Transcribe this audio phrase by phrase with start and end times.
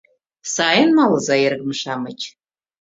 [0.53, 2.19] —Сайын малыза, эргым-шамыч!